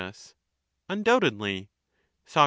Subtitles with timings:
[0.89, 1.69] Undoubtedly.
[2.25, 2.39] Sac.